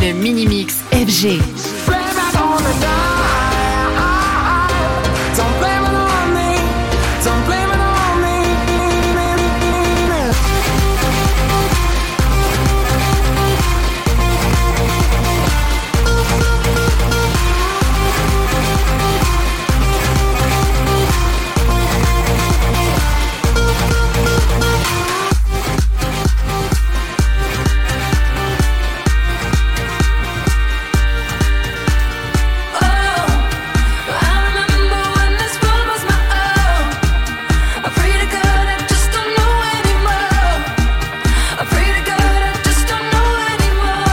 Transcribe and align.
Le 0.00 0.12
Mini 0.14 0.46
Mix 0.46 0.76
FG. 0.92 1.71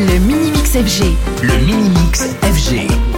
Le 0.00 0.18
Mini 0.20 0.50
Mix 0.50 0.70
FG. 0.70 1.14
Le 1.42 1.58
Mini 1.66 1.90
Mix 1.90 2.24
FG. 2.40 3.09